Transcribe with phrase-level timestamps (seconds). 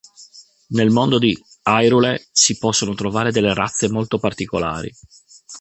[0.69, 4.91] Nel mondo di Hyrule si possono trovare delle razze molto particolari.